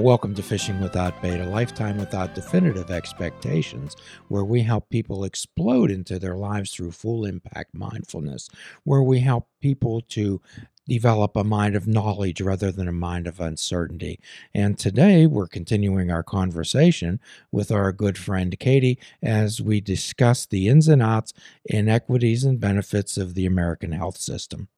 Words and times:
welcome 0.00 0.34
to 0.34 0.42
Fishing 0.42 0.80
Without 0.80 1.20
Bait, 1.20 1.40
a 1.40 1.44
lifetime 1.44 1.98
without 1.98 2.34
definitive 2.34 2.90
expectations, 2.90 3.96
where 4.28 4.44
we 4.44 4.62
help 4.62 4.88
people 4.88 5.24
explode 5.24 5.90
into 5.90 6.18
their 6.18 6.36
lives 6.36 6.70
through 6.70 6.92
full 6.92 7.26
impact 7.26 7.74
mindfulness, 7.74 8.48
where 8.84 9.02
we 9.02 9.20
help 9.20 9.46
people 9.60 10.00
to 10.00 10.40
develop 10.88 11.36
a 11.36 11.44
mind 11.44 11.76
of 11.76 11.86
knowledge 11.86 12.40
rather 12.40 12.72
than 12.72 12.88
a 12.88 12.92
mind 12.92 13.26
of 13.26 13.40
uncertainty. 13.40 14.18
And 14.54 14.78
today 14.78 15.26
we're 15.26 15.46
continuing 15.46 16.10
our 16.10 16.22
conversation 16.22 17.20
with 17.52 17.70
our 17.70 17.92
good 17.92 18.16
friend 18.16 18.58
Katie 18.58 18.98
as 19.22 19.60
we 19.60 19.82
discuss 19.82 20.46
the 20.46 20.68
ins 20.68 20.88
and 20.88 21.02
outs, 21.02 21.34
inequities, 21.66 22.44
and 22.44 22.58
benefits 22.58 23.18
of 23.18 23.34
the 23.34 23.44
American 23.44 23.92
health 23.92 24.16
system. 24.16 24.68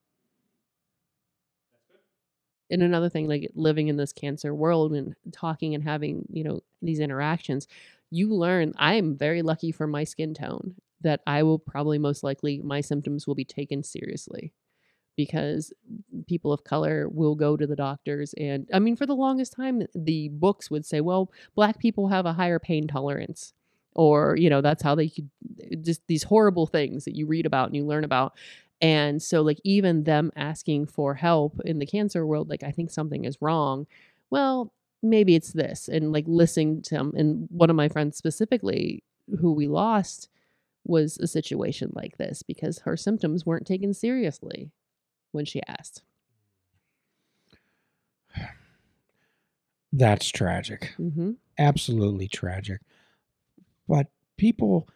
And 2.69 2.81
another 2.81 3.09
thing 3.09 3.27
like 3.27 3.49
living 3.55 3.87
in 3.87 3.97
this 3.97 4.13
cancer 4.13 4.53
world 4.53 4.93
and 4.93 5.15
talking 5.31 5.75
and 5.75 5.83
having 5.83 6.25
you 6.29 6.43
know 6.43 6.61
these 6.81 6.99
interactions 6.99 7.67
you 8.09 8.33
learn 8.33 8.73
i'm 8.77 9.15
very 9.15 9.41
lucky 9.41 9.71
for 9.71 9.87
my 9.87 10.03
skin 10.03 10.33
tone 10.33 10.75
that 11.01 11.21
i 11.27 11.43
will 11.43 11.59
probably 11.59 11.97
most 11.97 12.23
likely 12.23 12.59
my 12.63 12.81
symptoms 12.81 13.27
will 13.27 13.35
be 13.35 13.45
taken 13.45 13.83
seriously 13.83 14.53
because 15.15 15.71
people 16.27 16.51
of 16.51 16.63
color 16.63 17.07
will 17.09 17.35
go 17.35 17.55
to 17.55 17.67
the 17.67 17.75
doctors 17.75 18.33
and 18.37 18.67
i 18.73 18.79
mean 18.79 18.95
for 18.95 19.05
the 19.05 19.15
longest 19.15 19.53
time 19.53 19.83
the 19.93 20.29
books 20.29 20.71
would 20.71 20.85
say 20.85 21.01
well 21.01 21.31
black 21.55 21.79
people 21.79 22.07
have 22.07 22.25
a 22.25 22.33
higher 22.33 22.59
pain 22.59 22.87
tolerance 22.87 23.53
or 23.95 24.35
you 24.35 24.49
know 24.49 24.61
that's 24.61 24.81
how 24.83 24.95
they 24.95 25.09
could 25.09 25.29
just 25.81 26.01
these 26.07 26.23
horrible 26.23 26.65
things 26.65 27.05
that 27.05 27.15
you 27.15 27.25
read 27.25 27.45
about 27.45 27.67
and 27.67 27.75
you 27.75 27.85
learn 27.85 28.03
about 28.03 28.33
and 28.83 29.21
so, 29.21 29.41
like, 29.41 29.59
even 29.63 30.03
them 30.03 30.29
asking 30.35 30.87
for 30.87 31.15
help 31.15 31.59
in 31.63 31.79
the 31.79 31.85
cancer 31.85 32.25
world, 32.27 32.49
like, 32.49 32.63
I 32.63 32.71
think 32.71 32.91
something 32.91 33.23
is 33.23 33.41
wrong. 33.41 33.87
Well, 34.29 34.73
maybe 35.01 35.35
it's 35.35 35.53
this. 35.53 35.87
And 35.87 36.11
like 36.11 36.25
listening 36.27 36.81
to 36.83 36.95
them, 36.95 37.13
and 37.15 37.47
one 37.49 37.69
of 37.69 37.77
my 37.77 37.87
friends 37.87 38.17
specifically 38.17 39.03
who 39.39 39.53
we 39.53 39.67
lost 39.67 40.27
was 40.85 41.17
a 41.17 41.27
situation 41.27 41.91
like 41.93 42.17
this 42.17 42.43
because 42.43 42.79
her 42.79 42.97
symptoms 42.97 43.45
weren't 43.45 43.65
taken 43.65 43.93
seriously 43.93 44.69
when 45.31 45.45
she 45.45 45.61
asked. 45.67 46.03
That's 49.93 50.27
tragic. 50.27 50.93
Mm-hmm. 50.99 51.31
Absolutely 51.57 52.27
tragic. 52.27 52.81
But 53.87 54.07
people, 54.37 54.89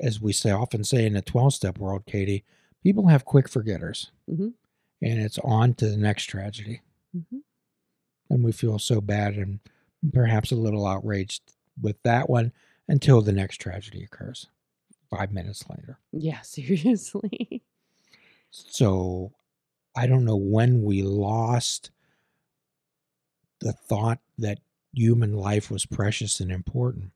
as 0.00 0.20
we 0.20 0.32
say 0.32 0.50
often 0.50 0.82
say 0.82 1.06
in 1.06 1.12
the 1.12 1.22
12 1.22 1.54
step 1.54 1.78
world, 1.78 2.04
Katie, 2.06 2.44
people 2.88 3.08
have 3.08 3.26
quick 3.26 3.50
forgetters 3.50 4.10
Mhm. 4.30 4.54
and 5.02 5.20
it's 5.20 5.38
on 5.40 5.74
to 5.74 5.90
the 5.90 5.96
next 5.98 6.24
tragedy 6.24 6.80
Mhm. 7.14 7.42
and 8.30 8.42
we 8.42 8.50
feel 8.50 8.78
so 8.78 9.02
bad 9.02 9.34
and 9.36 9.60
perhaps 10.10 10.50
a 10.50 10.56
little 10.56 10.86
outraged 10.86 11.42
with 11.78 12.02
that 12.02 12.30
one 12.30 12.50
until 12.88 13.20
the 13.20 13.30
next 13.32 13.58
tragedy 13.58 14.02
occurs 14.02 14.46
five 15.10 15.30
minutes 15.32 15.68
later 15.68 15.98
Yeah, 16.12 16.40
seriously. 16.56 17.62
so 18.50 19.34
i 19.94 20.06
don't 20.06 20.24
know 20.24 20.36
when 20.36 20.82
we 20.82 21.02
lost 21.02 21.90
the 23.60 23.74
thought 23.74 24.20
that 24.38 24.60
human 24.94 25.34
life 25.34 25.70
was 25.70 25.84
precious 25.84 26.40
and 26.40 26.50
important 26.50 27.12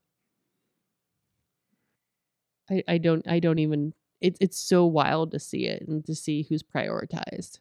I, 2.69 2.85
I 2.87 2.99
don't 2.99 3.27
I 3.27 3.39
don't 3.41 3.59
even 3.59 3.95
it's 4.23 4.39
it's 4.41 4.59
so 4.59 4.87
wild 4.87 5.33
to 5.33 5.39
see 5.39 5.67
it 5.67 5.87
and 5.87 6.05
to 6.07 6.15
see 6.15 6.43
who's 6.49 6.63
prioritized. 6.63 7.59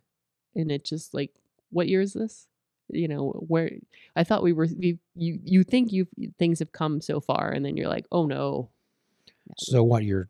And 0.55 0.71
it 0.71 0.85
just 0.85 1.13
like 1.13 1.31
what 1.71 1.87
year 1.87 2.01
is 2.01 2.13
this? 2.13 2.47
You 2.89 3.07
know, 3.07 3.31
where 3.47 3.71
I 4.15 4.23
thought 4.23 4.43
we 4.43 4.53
were 4.53 4.67
we 4.77 4.99
you 5.15 5.39
you 5.43 5.63
think 5.63 5.91
you 5.91 6.07
things 6.39 6.59
have 6.59 6.71
come 6.71 7.01
so 7.01 7.19
far 7.19 7.51
and 7.51 7.65
then 7.65 7.77
you're 7.77 7.87
like, 7.89 8.05
"Oh 8.11 8.25
no." 8.25 8.69
So 9.57 9.83
what 9.83 10.03
you're 10.03 10.29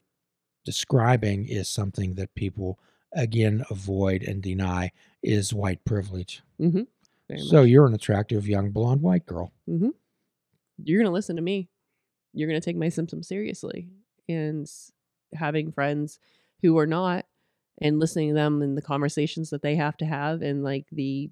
describing 0.65 1.47
is 1.47 1.67
something 1.67 2.15
that 2.15 2.33
people 2.35 2.79
again 3.13 3.63
avoid 3.69 4.23
and 4.23 4.41
deny 4.41 4.91
is 5.21 5.53
white 5.53 5.83
privilege. 5.85 6.41
Mhm. 6.59 6.87
So 7.37 7.61
much. 7.61 7.69
you're 7.69 7.85
an 7.87 7.93
attractive 7.93 8.47
young 8.47 8.71
blonde 8.71 9.01
white 9.01 9.25
girl. 9.25 9.51
Mhm. 9.67 9.93
You're 10.83 10.99
going 10.99 11.09
to 11.09 11.13
listen 11.13 11.35
to 11.35 11.41
me. 11.41 11.69
You're 12.33 12.47
going 12.49 12.59
to 12.59 12.65
take 12.65 12.77
my 12.77 12.89
symptoms 12.89 13.27
seriously. 13.27 13.89
And 14.29 14.69
having 15.33 15.71
friends 15.71 16.19
who 16.61 16.77
are 16.77 16.87
not 16.87 17.25
and 17.81 17.99
listening 17.99 18.29
to 18.29 18.35
them 18.35 18.61
and 18.61 18.77
the 18.77 18.81
conversations 18.81 19.49
that 19.49 19.61
they 19.61 19.75
have 19.75 19.97
to 19.97 20.05
have 20.05 20.41
and 20.41 20.63
like 20.63 20.85
the 20.91 21.29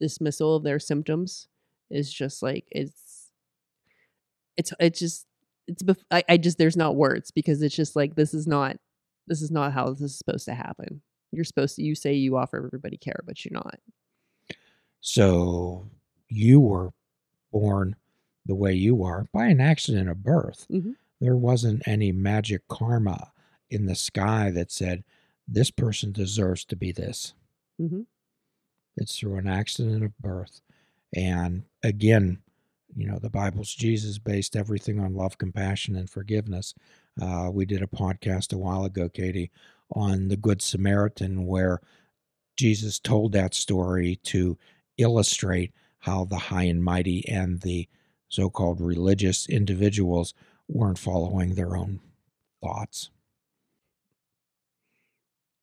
dismissal 0.00 0.56
of 0.56 0.64
their 0.64 0.78
symptoms 0.80 1.46
is 1.90 2.12
just 2.12 2.42
like 2.42 2.64
it's 2.70 3.30
it's 4.56 4.72
it's 4.80 4.98
just 4.98 5.26
it's 5.66 5.82
bef- 5.82 6.04
I, 6.10 6.24
I 6.28 6.36
just 6.36 6.58
there's 6.58 6.76
not 6.76 6.96
words 6.96 7.30
because 7.30 7.62
it's 7.62 7.74
just 7.76 7.94
like 7.96 8.14
this 8.16 8.34
is 8.34 8.46
not 8.46 8.76
this 9.26 9.40
is 9.40 9.50
not 9.50 9.72
how 9.72 9.88
this 9.90 10.00
is 10.00 10.18
supposed 10.18 10.44
to 10.46 10.54
happen. 10.54 11.00
You're 11.32 11.44
supposed 11.44 11.76
to 11.76 11.82
you 11.82 11.94
say 11.94 12.12
you 12.14 12.36
offer 12.36 12.56
everybody 12.66 12.96
care, 12.96 13.20
but 13.24 13.44
you're 13.44 13.54
not. 13.54 13.78
So 15.00 15.88
you 16.28 16.60
were 16.60 16.92
born 17.52 17.96
the 18.46 18.54
way 18.54 18.74
you 18.74 19.02
are 19.04 19.26
by 19.32 19.46
an 19.46 19.60
accident 19.60 20.08
of 20.08 20.22
birth. 20.22 20.66
Mhm. 20.70 20.96
There 21.20 21.36
wasn't 21.36 21.86
any 21.86 22.12
magic 22.12 22.66
karma 22.68 23.30
in 23.74 23.86
the 23.86 23.94
sky 23.94 24.50
that 24.50 24.70
said 24.70 25.04
this 25.46 25.70
person 25.70 26.12
deserves 26.12 26.64
to 26.66 26.76
be 26.76 26.92
this. 26.92 27.34
Mm-hmm. 27.80 28.02
It's 28.96 29.18
through 29.18 29.36
an 29.36 29.48
accident 29.48 30.04
of 30.04 30.16
birth. 30.18 30.60
And 31.14 31.64
again, 31.82 32.38
you 32.96 33.06
know, 33.06 33.18
the 33.18 33.30
Bible's 33.30 33.74
Jesus 33.74 34.18
based 34.18 34.56
everything 34.56 35.00
on 35.00 35.14
love, 35.14 35.38
compassion, 35.38 35.96
and 35.96 36.08
forgiveness. 36.08 36.74
Uh, 37.20 37.50
we 37.52 37.66
did 37.66 37.82
a 37.82 37.86
podcast 37.86 38.52
a 38.52 38.58
while 38.58 38.84
ago, 38.84 39.08
Katie, 39.08 39.50
on 39.90 40.28
the 40.28 40.36
Good 40.36 40.62
Samaritan, 40.62 41.46
where 41.46 41.80
Jesus 42.56 43.00
told 43.00 43.32
that 43.32 43.54
story 43.54 44.20
to 44.24 44.56
illustrate 44.96 45.72
how 46.00 46.24
the 46.24 46.36
high 46.36 46.64
and 46.64 46.84
mighty 46.84 47.28
and 47.28 47.60
the 47.62 47.88
so 48.28 48.48
called 48.50 48.80
religious 48.80 49.48
individuals 49.48 50.34
weren't 50.68 50.98
following 50.98 51.54
their 51.54 51.76
own 51.76 52.00
thoughts. 52.62 53.10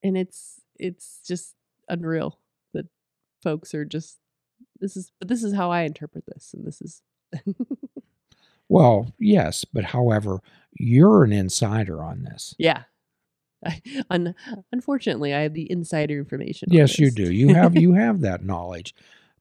And 0.04 0.18
it's 0.18 0.62
it's 0.78 1.22
just 1.28 1.56
unreal 1.90 2.40
that 2.74 2.88
folks 3.44 3.74
are 3.74 3.86
just 3.86 4.18
this 4.80 4.98
is 4.98 5.12
but 5.20 5.28
this 5.28 5.44
is 5.44 5.54
how 5.54 5.72
I 5.72 5.82
interpret 5.82 6.26
this 6.28 6.54
and 6.54 6.66
this 6.66 6.82
is 6.82 7.02
Well, 8.72 9.14
yes, 9.20 9.66
but 9.66 9.84
however, 9.84 10.40
you're 10.72 11.26
an 11.26 11.34
insider 11.34 12.02
on 12.02 12.24
this. 12.24 12.56
yeah. 12.58 12.84
I, 13.66 13.82
un, 14.10 14.34
unfortunately, 14.72 15.34
I 15.34 15.42
have 15.42 15.54
the 15.54 15.70
insider 15.70 16.18
information. 16.18 16.70
on 16.72 16.78
Yes, 16.78 16.98
you 16.98 17.12
do. 17.12 17.34
You 17.34 17.54
have 17.54 17.78
you 17.78 17.94
have 17.94 18.22
that 18.22 18.46
knowledge. 18.46 18.96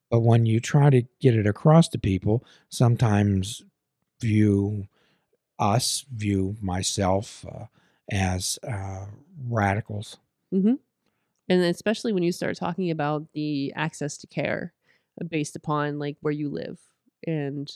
But 0.09 0.19
when 0.19 0.45
you 0.45 0.59
try 0.59 0.89
to 0.89 1.03
get 1.21 1.33
it 1.33 1.47
across 1.47 1.87
to 1.89 1.97
people, 1.97 2.43
sometimes 2.67 3.63
view 4.19 4.89
us, 5.57 6.05
view 6.13 6.57
myself 6.61 7.45
uh, 7.49 7.65
as 8.11 8.59
uh, 8.67 9.05
radicals. 9.47 10.17
Mm-hmm. 10.53 10.73
And 11.49 11.63
especially 11.63 12.13
when 12.13 12.23
you 12.23 12.31
start 12.31 12.57
talking 12.57 12.91
about 12.91 13.25
the 13.33 13.73
access 13.75 14.17
to 14.19 14.27
care 14.27 14.73
uh, 15.21 15.25
based 15.25 15.55
upon 15.55 15.99
like 15.99 16.17
where 16.21 16.33
you 16.33 16.49
live, 16.49 16.79
and 17.27 17.69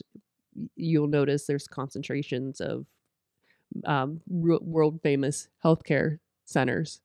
you'll 0.75 1.07
notice 1.07 1.45
there's 1.45 1.67
concentrations 1.67 2.61
of 2.61 2.85
um, 3.85 4.21
world 4.27 4.99
famous 5.03 5.49
healthcare 5.63 6.19
centers 6.45 7.01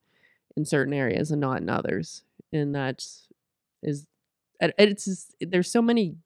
in 0.56 0.64
certain 0.64 0.92
areas 0.94 1.30
and 1.30 1.40
not 1.40 1.60
in 1.60 1.68
others, 1.70 2.22
and 2.52 2.74
that 2.74 3.04
is 3.82 4.06
it's 4.60 5.04
just, 5.06 5.34
there's 5.40 5.70
so 5.70 5.82
many. 5.82 6.16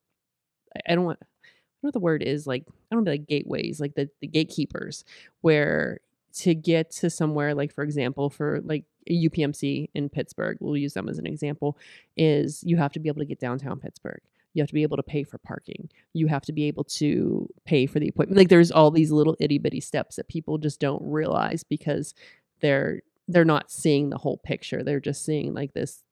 I- 0.76 0.92
I 0.92 0.94
don't 0.94 1.04
want. 1.04 1.18
I 1.22 1.26
don't 1.26 1.84
know 1.84 1.88
what 1.88 1.94
the 1.94 2.00
word 2.00 2.22
is 2.22 2.46
like. 2.46 2.64
I 2.90 2.94
don't 2.94 3.04
know, 3.04 3.12
like 3.12 3.26
gateways, 3.26 3.80
like 3.80 3.94
the 3.94 4.10
the 4.20 4.26
gatekeepers, 4.28 5.04
where 5.42 6.00
to 6.36 6.54
get 6.54 6.90
to 6.90 7.10
somewhere 7.10 7.54
like 7.54 7.72
for 7.72 7.84
example 7.84 8.30
for 8.30 8.60
like 8.64 8.84
a 9.08 9.28
UPMC 9.28 9.88
in 9.94 10.08
Pittsburgh, 10.08 10.56
we'll 10.60 10.76
use 10.76 10.94
them 10.94 11.08
as 11.08 11.18
an 11.18 11.26
example, 11.26 11.78
is 12.16 12.62
you 12.64 12.76
have 12.76 12.92
to 12.92 13.00
be 13.00 13.08
able 13.08 13.20
to 13.20 13.26
get 13.26 13.40
downtown 13.40 13.78
Pittsburgh. 13.78 14.20
You 14.54 14.62
have 14.62 14.68
to 14.68 14.74
be 14.74 14.82
able 14.82 14.96
to 14.96 15.02
pay 15.02 15.24
for 15.24 15.38
parking. 15.38 15.90
You 16.12 16.28
have 16.28 16.42
to 16.42 16.52
be 16.52 16.64
able 16.64 16.84
to 16.84 17.48
pay 17.64 17.86
for 17.86 17.98
the 17.98 18.08
appointment. 18.08 18.38
Like 18.38 18.48
there's 18.48 18.70
all 18.70 18.90
these 18.90 19.10
little 19.10 19.36
itty 19.40 19.58
bitty 19.58 19.80
steps 19.80 20.16
that 20.16 20.28
people 20.28 20.58
just 20.58 20.80
don't 20.80 21.02
realize 21.02 21.64
because 21.64 22.14
they're 22.60 23.02
they're 23.26 23.44
not 23.44 23.70
seeing 23.70 24.10
the 24.10 24.18
whole 24.18 24.36
picture. 24.38 24.82
They're 24.82 25.00
just 25.00 25.24
seeing 25.24 25.54
like 25.54 25.74
this 25.74 26.04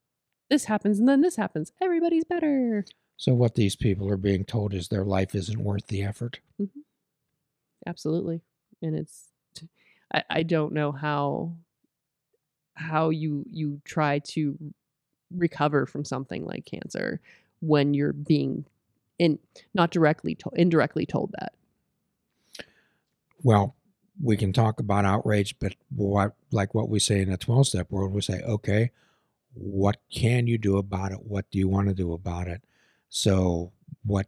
this 0.51 0.65
happens 0.65 0.99
and 0.99 1.09
then 1.09 1.21
this 1.21 1.37
happens. 1.37 1.73
Everybody's 1.81 2.25
better. 2.25 2.85
So 3.17 3.33
what 3.33 3.55
these 3.55 3.77
people 3.77 4.11
are 4.11 4.17
being 4.17 4.45
told 4.45 4.75
is 4.75 4.89
their 4.89 5.05
life 5.05 5.35
isn't 5.35 5.63
worth 5.63 5.87
the 5.87 6.03
effort. 6.03 6.41
Mm-hmm. 6.61 6.81
Absolutely. 7.87 8.43
And 8.81 8.97
it's 8.97 9.32
I, 10.13 10.23
I 10.31 10.43
don't 10.43 10.73
know 10.73 10.93
how 10.93 11.55
how 12.75 13.11
you 13.11 13.45
you 13.51 13.81
try 13.85 14.19
to 14.19 14.57
recover 15.35 15.87
from 15.87 16.05
something 16.05 16.45
like 16.45 16.65
cancer 16.65 17.21
when 17.61 17.95
you're 17.95 18.13
being 18.13 18.65
and 19.21 19.39
not 19.75 19.91
directly 19.91 20.35
to- 20.35 20.51
indirectly 20.55 21.07
told 21.07 21.33
that 21.39 21.53
Well, 23.43 23.75
we 24.23 24.37
can 24.37 24.53
talk 24.53 24.79
about 24.81 25.05
outrage, 25.05 25.59
but 25.59 25.75
what, 25.95 26.35
like 26.51 26.75
what 26.75 26.89
we 26.89 26.99
say 26.99 27.21
in 27.23 27.31
the 27.31 27.37
12 27.37 27.69
step 27.69 27.91
world, 27.91 28.13
we 28.13 28.21
say, 28.21 28.41
okay, 28.43 28.91
what 29.55 29.97
can 30.11 30.47
you 30.47 30.59
do 30.59 30.77
about 30.77 31.13
it? 31.13 31.25
What 31.25 31.51
do 31.51 31.59
you 31.59 31.69
want 31.69 31.89
to 31.89 31.95
do 31.95 32.13
about 32.13 32.49
it? 32.49 32.63
So, 33.09 33.73
what 34.05 34.27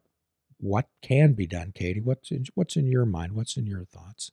what 0.59 0.89
can 1.03 1.35
be 1.35 1.47
done, 1.47 1.73
Katie? 1.75 2.01
What's 2.01 2.31
in, 2.31 2.47
what's 2.55 2.77
in 2.77 2.87
your 2.87 3.05
mind? 3.05 3.33
What's 3.33 3.57
in 3.57 3.67
your 3.67 3.85
thoughts? 3.85 4.31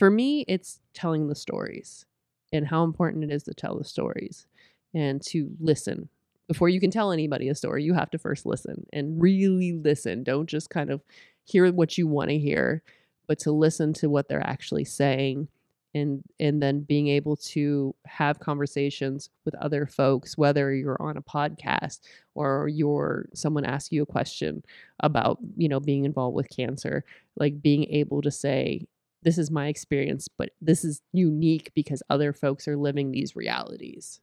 For 0.00 0.10
me 0.10 0.46
it's 0.48 0.80
telling 0.94 1.28
the 1.28 1.34
stories 1.34 2.06
and 2.54 2.66
how 2.66 2.84
important 2.84 3.22
it 3.22 3.30
is 3.30 3.42
to 3.42 3.52
tell 3.52 3.76
the 3.76 3.84
stories 3.84 4.46
and 4.94 5.20
to 5.20 5.50
listen. 5.60 6.08
Before 6.48 6.70
you 6.70 6.80
can 6.80 6.90
tell 6.90 7.12
anybody 7.12 7.50
a 7.50 7.54
story 7.54 7.84
you 7.84 7.92
have 7.92 8.10
to 8.12 8.18
first 8.18 8.46
listen 8.46 8.86
and 8.94 9.20
really 9.20 9.74
listen. 9.74 10.24
Don't 10.24 10.48
just 10.48 10.70
kind 10.70 10.88
of 10.88 11.02
hear 11.44 11.70
what 11.70 11.98
you 11.98 12.06
want 12.06 12.30
to 12.30 12.38
hear 12.38 12.82
but 13.26 13.38
to 13.40 13.52
listen 13.52 13.92
to 13.92 14.08
what 14.08 14.26
they're 14.26 14.44
actually 14.44 14.86
saying 14.86 15.48
and 15.92 16.22
and 16.40 16.62
then 16.62 16.80
being 16.80 17.08
able 17.08 17.36
to 17.36 17.94
have 18.06 18.40
conversations 18.40 19.28
with 19.44 19.54
other 19.56 19.84
folks 19.84 20.38
whether 20.38 20.72
you're 20.72 21.00
on 21.02 21.18
a 21.18 21.22
podcast 21.22 21.98
or 22.34 22.68
you're 22.68 23.28
someone 23.34 23.66
asks 23.66 23.92
you 23.92 24.02
a 24.02 24.06
question 24.06 24.62
about 25.00 25.38
you 25.56 25.68
know 25.68 25.80
being 25.80 26.04
involved 26.06 26.36
with 26.36 26.48
cancer 26.48 27.04
like 27.36 27.60
being 27.60 27.84
able 27.90 28.22
to 28.22 28.30
say 28.30 28.86
this 29.22 29.38
is 29.38 29.50
my 29.50 29.68
experience, 29.68 30.28
but 30.28 30.50
this 30.60 30.84
is 30.84 31.02
unique 31.12 31.72
because 31.74 32.02
other 32.08 32.32
folks 32.32 32.66
are 32.66 32.76
living 32.76 33.10
these 33.10 33.36
realities. 33.36 34.20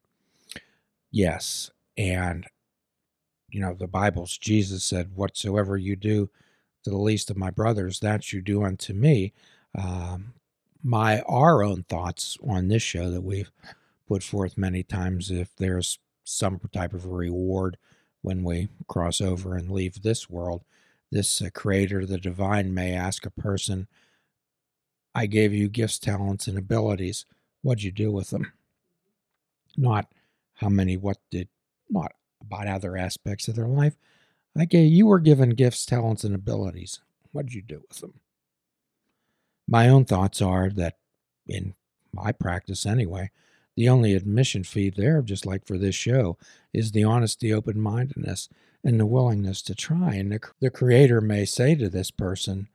Yes. 1.12 1.72
And, 1.98 2.46
you 3.50 3.60
know, 3.62 3.74
the 3.74 3.88
Bible's 3.88 4.38
Jesus 4.38 4.84
said, 4.84 5.16
Whatsoever 5.16 5.78
you 5.78 5.96
do 5.96 6.30
to 6.84 6.90
the 6.90 6.98
least 6.98 7.30
of 7.30 7.38
my 7.38 7.52
brothers, 7.52 8.00
that 8.00 8.32
you 8.34 8.42
do 8.42 8.64
unto 8.64 8.94
me. 8.94 9.34
Um, 9.78 10.34
my 10.84 11.22
our 11.22 11.64
own 11.64 11.84
thoughts 11.84 12.38
on 12.48 12.68
this 12.68 12.84
show 12.84 13.10
that 13.12 13.24
we've 13.24 13.52
put 14.08 14.24
forth 14.24 14.58
many 14.58 14.84
times 14.84 15.30
if 15.30 15.56
there's 15.56 16.00
some 16.24 16.60
type 16.72 16.94
of 16.94 17.06
reward 17.06 17.78
when 18.22 18.44
we 18.44 18.70
cross 18.88 19.20
over 19.20 19.56
and 19.56 19.72
leave 19.72 20.02
this 20.02 20.30
world 20.30 20.64
this 21.12 21.42
uh, 21.42 21.50
creator 21.54 22.06
the 22.06 22.18
divine 22.18 22.74
may 22.74 22.94
ask 22.94 23.26
a 23.26 23.32
person 23.32 23.88
i 25.18 25.26
gave 25.26 25.54
you 25.54 25.68
gifts 25.68 26.00
talents 26.00 26.48
and 26.48 26.58
abilities. 26.58 27.26
What'd 27.64 27.84
you 27.84 27.92
do 27.92 28.12
with 28.12 28.30
them 28.30 28.54
not 29.76 30.08
how 30.56 30.70
many 30.70 30.96
what 30.96 31.18
did 31.30 31.50
not 31.90 32.14
about 32.42 32.68
other 32.68 32.98
aspects 32.98 33.48
of 33.48 33.56
their 33.56 33.68
life. 33.68 33.96
I 34.58 34.66
gave 34.66 34.92
you 34.92 35.08
were 35.08 35.20
given 35.20 35.50
gifts 35.52 35.86
talents 35.86 36.24
and 36.24 36.34
abilities. 36.34 37.00
What'd 37.32 37.54
you 37.54 37.62
do 37.62 37.82
with 37.88 38.00
them 38.00 38.14
my 39.68 39.90
own 39.90 40.06
thoughts 40.06 40.42
are 40.42 40.70
that 40.70 40.98
in 41.48 41.74
my 42.14 42.32
practice 42.32 42.86
anyway 42.86 43.32
the 43.76 43.90
only 43.90 44.14
admission 44.14 44.64
fee 44.64 44.90
there 44.90 45.22
just 45.22 45.46
like 45.46 45.66
for 45.66 45.78
this 45.78 45.96
show 45.96 46.38
is 46.74 46.92
the 46.92 47.04
honesty 47.04 47.54
open-mindedness 47.54 48.50
and 48.84 49.00
the 49.00 49.06
willingness 49.06 49.62
to 49.64 49.76
try. 49.76 50.16
And 50.16 50.32
the, 50.32 50.40
the 50.60 50.70
creator 50.70 51.22
may 51.22 51.46
say 51.46 51.76
to 51.76 51.90
this 51.90 52.10
person 52.10 52.70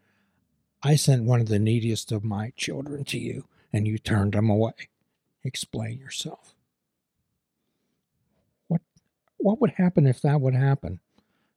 i 0.83 0.97
sent 0.97 1.25
one 1.25 1.41
of 1.41 1.49
the 1.49 1.59
neediest 1.59 2.13
of 2.13 2.25
my 2.25 2.53
children 2.57 3.05
to 3.05 3.19
you 3.19 3.45
and 3.73 3.87
you 3.87 3.99
turned 3.99 4.35
them 4.35 4.51
away. 4.51 4.89
Explain 5.45 5.99
yourself. 5.99 6.55
What 8.69 8.81
what 9.39 9.61
would 9.61 9.73
happen 9.73 10.07
if 10.07 10.21
that 10.23 10.41
would 10.41 10.55
happen? 10.55 11.01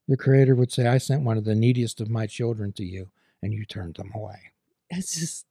The 0.08 0.16
creator 0.16 0.54
would 0.54 0.72
say 0.72 0.86
i 0.86 0.98
sent 0.98 1.22
one 1.22 1.36
of 1.36 1.44
the 1.44 1.54
neediest 1.54 2.00
of 2.00 2.08
my 2.08 2.26
children 2.26 2.72
to 2.74 2.84
you 2.84 3.10
and 3.42 3.52
you 3.52 3.64
turned 3.64 3.96
them 3.96 4.12
away. 4.14 4.52
It's 4.90 5.18
just, 5.18 5.46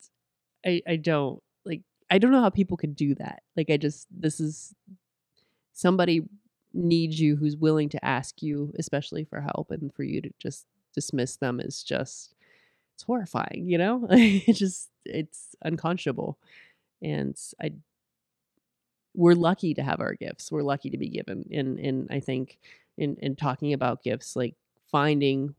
I, 0.66 0.82
I 0.88 0.96
don't 0.98 1.42
like, 1.66 1.82
I 2.10 2.18
don't 2.18 2.32
know 2.32 2.42
how 2.42 2.50
people 2.50 2.78
could 2.78 2.96
do 2.96 3.16
that. 3.16 3.42
Like, 3.56 3.70
I 3.70 3.78
just, 3.78 4.08
this 4.12 4.40
is 4.40 4.76
somebody 5.74 6.24
needs 6.74 7.20
you 7.20 7.36
who's 7.36 7.56
willing 7.56 7.90
to 7.90 8.06
ask 8.06 8.42
you, 8.42 8.74
especially 8.78 9.24
for 9.24 9.42
help, 9.42 9.72
and 9.72 9.94
for 9.94 10.04
you 10.04 10.22
to 10.22 10.30
just 10.40 10.66
dismiss 10.94 11.38
them 11.38 11.60
as 11.60 11.84
just, 11.84 12.35
it's 12.96 13.04
horrifying, 13.04 13.66
you 13.68 13.78
know? 13.78 14.08
it 14.10 14.54
just, 14.54 14.90
it's 15.06 15.56
unconscionable. 15.64 16.38
And 17.02 17.38
I, 17.62 17.72
we're 19.14 19.34
lucky 19.34 19.74
to 19.74 19.84
have 19.84 20.00
our 20.00 20.16
gifts. 20.16 20.52
We're 20.52 20.64
lucky 20.64 20.90
to 20.90 20.98
be 20.98 21.10
given. 21.10 21.46
And, 21.52 21.80
and 21.80 22.08
I 22.10 22.20
think 22.20 22.58
in, 22.98 23.18
in 23.22 23.36
talking 23.36 23.74
about 23.74 24.04
gifts, 24.04 24.36
like 24.36 24.56
finding 24.92 25.56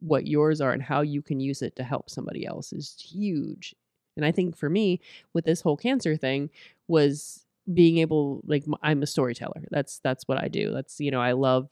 what 0.00 0.26
yours 0.26 0.60
are 0.60 0.72
and 0.72 0.82
how 0.82 1.02
you 1.02 1.22
can 1.22 1.40
use 1.40 1.62
it 1.62 1.76
to 1.76 1.84
help 1.84 2.10
somebody 2.10 2.46
else 2.46 2.72
is 2.72 2.96
huge. 2.98 3.74
And 4.16 4.24
I 4.24 4.32
think 4.32 4.56
for 4.56 4.68
me, 4.68 5.00
with 5.34 5.44
this 5.44 5.60
whole 5.60 5.76
cancer 5.76 6.16
thing, 6.16 6.50
was 6.88 7.44
being 7.72 7.98
able 7.98 8.40
like 8.46 8.64
I'm 8.82 9.02
a 9.02 9.06
storyteller. 9.06 9.62
That's 9.70 10.00
that's 10.02 10.26
what 10.26 10.42
I 10.42 10.48
do. 10.48 10.72
That's 10.72 11.00
you 11.00 11.10
know 11.10 11.20
I 11.20 11.32
love 11.32 11.68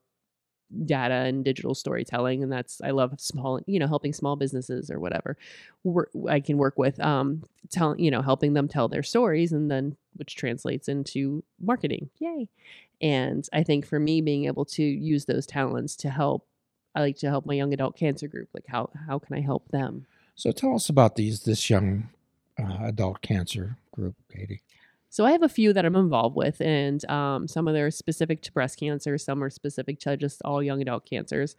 data 0.84 1.14
and 1.14 1.44
digital 1.44 1.74
storytelling, 1.74 2.42
and 2.42 2.52
that's 2.52 2.80
I 2.82 2.90
love 2.90 3.14
small 3.18 3.60
you 3.66 3.78
know 3.78 3.86
helping 3.86 4.12
small 4.12 4.36
businesses 4.36 4.90
or 4.90 4.98
whatever. 4.98 5.36
Work, 5.84 6.10
I 6.28 6.40
can 6.40 6.58
work 6.58 6.78
with 6.78 7.00
um 7.00 7.42
telling 7.70 7.98
you 8.00 8.10
know 8.10 8.22
helping 8.22 8.54
them 8.54 8.68
tell 8.68 8.88
their 8.88 9.02
stories, 9.02 9.52
and 9.52 9.70
then 9.70 9.96
which 10.16 10.36
translates 10.36 10.88
into 10.88 11.44
marketing. 11.60 12.10
Yay! 12.18 12.48
And 13.00 13.48
I 13.52 13.62
think 13.62 13.86
for 13.86 14.00
me, 14.00 14.20
being 14.20 14.46
able 14.46 14.64
to 14.66 14.82
use 14.82 15.24
those 15.24 15.46
talents 15.46 15.96
to 15.96 16.10
help 16.10 16.46
I 16.94 17.00
like 17.00 17.18
to 17.18 17.28
help 17.28 17.46
my 17.46 17.54
young 17.54 17.72
adult 17.72 17.96
cancer 17.96 18.28
group. 18.28 18.48
Like 18.54 18.66
how 18.68 18.90
how 19.06 19.18
can 19.18 19.36
I 19.36 19.40
help 19.40 19.68
them? 19.68 20.06
so 20.38 20.52
tell 20.52 20.74
us 20.74 20.88
about 20.88 21.16
these 21.16 21.42
this 21.42 21.68
young 21.68 22.08
uh, 22.58 22.78
adult 22.82 23.20
cancer 23.20 23.76
group 23.92 24.14
katie 24.32 24.62
So 25.10 25.24
I 25.24 25.32
have 25.32 25.42
a 25.42 25.48
few 25.48 25.72
that 25.72 25.84
I'm 25.84 25.96
involved 25.96 26.36
with, 26.36 26.60
and 26.60 27.08
um, 27.10 27.48
some 27.48 27.66
of 27.66 27.74
them 27.74 27.84
are 27.84 27.90
specific 27.90 28.42
to 28.42 28.52
breast 28.52 28.78
cancer, 28.78 29.16
some 29.18 29.42
are 29.42 29.50
specific 29.50 29.98
to 30.00 30.16
just 30.16 30.42
all 30.44 30.62
young 30.62 30.82
adult 30.82 31.06
cancers. 31.08 31.56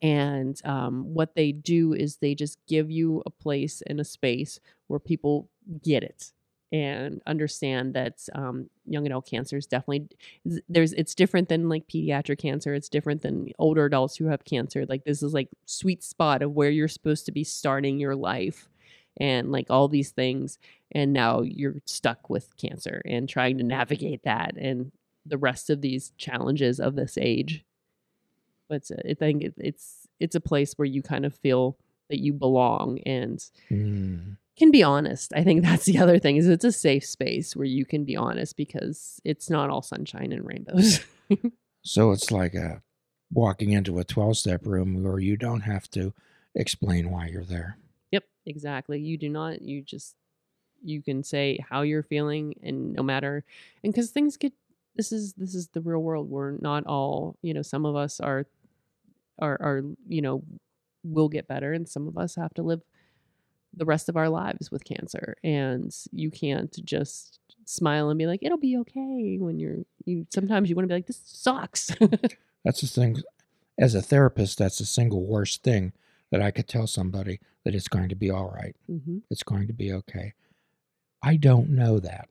And 0.00 0.60
um, 0.64 1.14
what 1.14 1.34
they 1.34 1.52
do 1.52 1.92
is 1.94 2.16
they 2.16 2.34
just 2.34 2.58
give 2.68 2.90
you 2.90 3.22
a 3.24 3.30
place 3.30 3.82
and 3.86 4.00
a 4.00 4.04
space 4.04 4.58
where 4.88 5.00
people 5.00 5.48
get 5.82 6.02
it 6.02 6.32
and 6.72 7.20
understand 7.26 7.94
that 7.94 8.26
um, 8.34 8.70
young 8.86 9.06
adult 9.06 9.28
cancer 9.28 9.58
is 9.58 9.66
definitely 9.66 10.08
there's 10.68 10.94
it's 10.94 11.14
different 11.14 11.48
than 11.50 11.68
like 11.68 11.86
pediatric 11.86 12.38
cancer. 12.38 12.74
It's 12.74 12.88
different 12.88 13.22
than 13.22 13.50
older 13.58 13.84
adults 13.84 14.16
who 14.16 14.26
have 14.26 14.44
cancer. 14.44 14.86
Like 14.88 15.04
this 15.04 15.22
is 15.22 15.34
like 15.34 15.50
sweet 15.66 16.02
spot 16.02 16.42
of 16.42 16.52
where 16.52 16.70
you're 16.70 16.88
supposed 16.88 17.26
to 17.26 17.32
be 17.32 17.44
starting 17.44 18.00
your 18.00 18.16
life 18.16 18.68
and 19.18 19.52
like 19.52 19.66
all 19.68 19.88
these 19.88 20.10
things 20.10 20.58
and 20.94 21.12
now 21.12 21.40
you're 21.42 21.76
stuck 21.86 22.28
with 22.30 22.56
cancer 22.56 23.02
and 23.04 23.28
trying 23.28 23.58
to 23.58 23.64
navigate 23.64 24.22
that 24.24 24.56
and 24.56 24.92
the 25.26 25.38
rest 25.38 25.70
of 25.70 25.80
these 25.80 26.12
challenges 26.16 26.78
of 26.80 26.94
this 26.96 27.16
age 27.18 27.64
but 28.68 28.82
i 29.08 29.14
think 29.14 29.42
it's 29.58 30.06
it's 30.20 30.34
a 30.34 30.40
place 30.40 30.74
where 30.74 30.86
you 30.86 31.02
kind 31.02 31.24
of 31.24 31.34
feel 31.34 31.76
that 32.10 32.18
you 32.20 32.32
belong 32.32 32.98
and 33.06 33.44
Hmm. 33.68 34.32
can 34.56 34.70
be 34.70 34.82
honest 34.82 35.32
i 35.34 35.42
think 35.44 35.62
that's 35.64 35.84
the 35.84 35.98
other 35.98 36.18
thing 36.18 36.36
is 36.36 36.48
it's 36.48 36.64
a 36.64 36.72
safe 36.72 37.04
space 37.04 37.54
where 37.56 37.66
you 37.66 37.84
can 37.84 38.04
be 38.04 38.16
honest 38.16 38.56
because 38.56 39.20
it's 39.24 39.48
not 39.50 39.70
all 39.70 39.82
sunshine 39.82 40.32
and 40.32 40.46
rainbows 40.46 41.00
So 41.84 42.12
it's 42.12 42.30
like 42.30 42.54
a 42.54 42.80
walking 43.32 43.72
into 43.72 43.98
a 43.98 44.04
12 44.04 44.36
step 44.36 44.66
room 44.66 45.02
where 45.02 45.18
you 45.18 45.36
don't 45.36 45.62
have 45.62 45.90
to 45.90 46.12
explain 46.54 47.10
why 47.10 47.26
you're 47.26 47.42
there. 47.44 47.76
Yep, 48.12 48.22
exactly. 48.46 49.00
You 49.00 49.16
do 49.18 49.28
not. 49.28 49.62
You 49.62 49.82
just 49.82 50.14
you 50.84 51.02
can 51.02 51.22
say 51.22 51.58
how 51.68 51.82
you're 51.82 52.02
feeling, 52.02 52.54
and 52.62 52.92
no 52.92 53.02
matter, 53.02 53.44
and 53.82 53.92
because 53.92 54.10
things 54.10 54.36
get. 54.36 54.52
This 54.94 55.10
is 55.10 55.32
this 55.34 55.54
is 55.54 55.68
the 55.68 55.80
real 55.80 56.02
world. 56.02 56.28
We're 56.28 56.58
not 56.58 56.86
all. 56.86 57.36
You 57.42 57.54
know, 57.54 57.62
some 57.62 57.86
of 57.86 57.96
us 57.96 58.20
are, 58.20 58.46
are 59.38 59.56
are 59.60 59.82
you 60.08 60.20
know, 60.20 60.42
will 61.02 61.28
get 61.28 61.48
better, 61.48 61.72
and 61.72 61.88
some 61.88 62.06
of 62.08 62.18
us 62.18 62.34
have 62.36 62.52
to 62.54 62.62
live 62.62 62.82
the 63.74 63.86
rest 63.86 64.10
of 64.10 64.18
our 64.18 64.28
lives 64.28 64.70
with 64.70 64.84
cancer, 64.84 65.36
and 65.42 65.94
you 66.12 66.30
can't 66.30 66.76
just 66.84 67.38
smile 67.64 68.10
and 68.10 68.18
be 68.18 68.26
like 68.26 68.40
it'll 68.42 68.58
be 68.58 68.76
okay 68.76 69.38
when 69.38 69.56
you're 69.60 69.76
you 70.04 70.26
sometimes 70.30 70.68
you 70.68 70.74
want 70.74 70.82
to 70.82 70.88
be 70.88 70.94
like 70.94 71.06
this 71.06 71.22
sucks 71.24 71.94
That's 72.64 72.80
the 72.80 72.86
thing. 72.86 73.16
As 73.78 73.94
a 73.94 74.02
therapist, 74.02 74.58
that's 74.58 74.78
the 74.78 74.84
single 74.84 75.24
worst 75.24 75.62
thing 75.62 75.92
that 76.30 76.42
I 76.42 76.50
could 76.50 76.68
tell 76.68 76.86
somebody 76.86 77.40
that 77.64 77.74
it's 77.74 77.88
going 77.88 78.08
to 78.08 78.14
be 78.14 78.30
all 78.30 78.50
right. 78.54 78.76
hmm 78.86 79.18
It's 79.30 79.42
going 79.42 79.66
to 79.66 79.72
be 79.72 79.92
okay. 79.92 80.34
I 81.22 81.36
don't 81.36 81.70
know 81.70 82.00
that. 82.00 82.28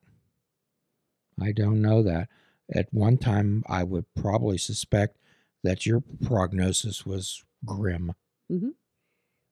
I 1.42 1.52
don't 1.52 1.82
know 1.82 2.04
that. 2.04 2.30
At 2.74 2.88
one 2.92 3.18
time, 3.18 3.64
I 3.68 3.84
would 3.84 4.06
probably 4.16 4.58
suspect 4.58 5.18
that 5.64 5.86
your 5.86 6.04
prognosis 6.26 7.06
was 7.06 7.44
grim. 7.66 8.14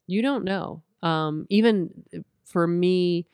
you 0.07 0.21
don't 0.21 0.43
know. 0.43 0.83
Um, 1.03 1.45
even 1.49 2.03
for 2.45 2.67
me, 2.67 3.27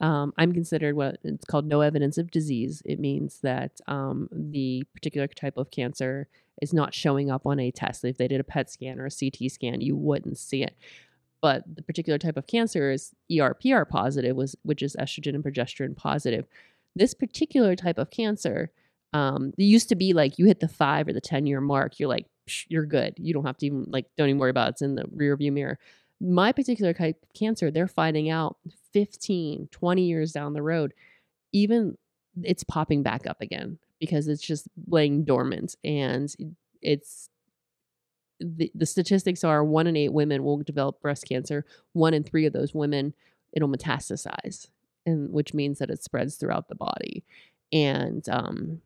um, 0.00 0.32
I'm 0.38 0.52
considered 0.52 0.96
what 0.96 1.18
it's 1.24 1.44
called 1.44 1.66
no 1.66 1.82
evidence 1.82 2.16
of 2.18 2.30
disease. 2.30 2.82
It 2.86 2.98
means 2.98 3.40
that 3.42 3.80
um, 3.86 4.28
the 4.32 4.84
particular 4.94 5.26
type 5.26 5.58
of 5.58 5.70
cancer 5.70 6.28
is 6.62 6.72
not 6.72 6.94
showing 6.94 7.30
up 7.30 7.46
on 7.46 7.58
a 7.58 7.70
test. 7.70 8.04
If 8.04 8.16
they 8.16 8.28
did 8.28 8.40
a 8.40 8.44
PET 8.44 8.70
scan 8.70 8.98
or 8.98 9.06
a 9.06 9.10
CT 9.10 9.50
scan, 9.50 9.80
you 9.80 9.96
wouldn't 9.96 10.38
see 10.38 10.62
it. 10.62 10.74
But 11.42 11.64
the 11.74 11.82
particular 11.82 12.18
type 12.18 12.36
of 12.36 12.46
cancer 12.46 12.90
is 12.90 13.12
ERPR 13.30 13.88
positive, 13.88 14.36
was 14.36 14.56
which 14.62 14.82
is 14.82 14.96
estrogen 14.96 15.34
and 15.34 15.44
progesterone 15.44 15.96
positive. 15.96 16.46
This 16.94 17.14
particular 17.14 17.76
type 17.76 17.98
of 17.98 18.10
cancer, 18.10 18.70
um, 19.12 19.52
it 19.56 19.62
used 19.62 19.88
to 19.88 19.94
be 19.94 20.12
like 20.12 20.38
you 20.38 20.46
hit 20.46 20.60
the 20.60 20.68
five 20.68 21.08
or 21.08 21.12
the 21.12 21.20
ten 21.20 21.46
year 21.46 21.60
mark, 21.60 21.98
you're 21.98 22.08
like 22.08 22.26
you're 22.68 22.86
good. 22.86 23.14
You 23.16 23.32
don't 23.32 23.46
have 23.46 23.56
to 23.58 23.66
even 23.66 23.86
like 23.88 24.06
don't 24.18 24.28
even 24.28 24.38
worry 24.38 24.50
about 24.50 24.68
it. 24.68 24.70
it's 24.72 24.82
in 24.82 24.96
the 24.96 25.04
rear 25.12 25.36
view 25.36 25.52
mirror. 25.52 25.78
My 26.20 26.52
particular 26.52 26.92
type 26.92 27.22
of 27.22 27.32
cancer, 27.32 27.70
they're 27.70 27.88
finding 27.88 28.28
out 28.28 28.56
15, 28.92 29.68
20 29.70 30.02
years 30.02 30.32
down 30.32 30.52
the 30.52 30.62
road, 30.62 30.92
even 31.52 31.96
it's 32.42 32.64
popping 32.64 33.02
back 33.02 33.26
up 33.26 33.40
again 33.40 33.78
because 33.98 34.28
it's 34.28 34.42
just 34.42 34.68
laying 34.86 35.24
dormant 35.24 35.76
and 35.82 36.56
it's 36.82 37.29
the, 38.40 38.70
the 38.74 38.86
statistics 38.86 39.44
are 39.44 39.64
one 39.64 39.86
in 39.86 39.96
eight 39.96 40.12
women 40.12 40.42
will 40.44 40.58
develop 40.58 41.00
breast 41.00 41.26
cancer. 41.28 41.64
One 41.92 42.14
in 42.14 42.24
three 42.24 42.46
of 42.46 42.52
those 42.52 42.74
women 42.74 43.14
it'll 43.52 43.68
metastasize 43.68 44.68
and 45.04 45.30
which 45.32 45.54
means 45.54 45.78
that 45.78 45.90
it 45.90 46.02
spreads 46.02 46.36
throughout 46.36 46.68
the 46.68 46.74
body. 46.74 47.24
And 47.72 48.28
um 48.28 48.80